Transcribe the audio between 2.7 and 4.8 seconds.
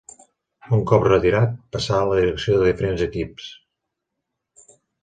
diferents equips.